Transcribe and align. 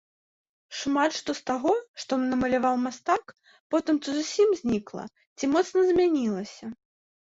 Шмат 0.79 1.11
што 1.17 1.35
з 1.39 1.43
таго, 1.49 1.73
што 2.05 2.13
намаляваў 2.33 2.75
мастак, 2.87 3.23
потым 3.77 4.03
ці 4.03 4.19
зусім 4.19 4.49
знікла, 4.65 5.03
ці 5.37 5.55
моцна 5.57 5.79
змянілася. 5.95 6.77